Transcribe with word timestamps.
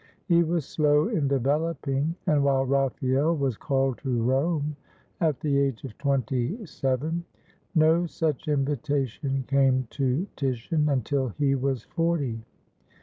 He 0.25 0.41
was 0.43 0.65
slow 0.65 1.09
in 1.09 1.27
developing, 1.27 2.15
and 2.25 2.43
while 2.43 2.65
Raphael 2.65 3.37
was 3.37 3.55
called 3.55 3.99
to 3.99 4.23
Rome 4.23 4.75
at 5.19 5.39
the 5.41 5.59
age 5.59 5.83
of 5.83 5.95
twenty 5.99 6.65
seven, 6.65 7.23
no 7.75 8.07
such 8.07 8.47
invita 8.47 9.05
tion 9.05 9.43
came 9.43 9.85
to 9.91 10.25
Titian 10.35 10.89
until 10.89 11.27
he 11.27 11.53
was 11.53 11.83
forty. 11.83 12.41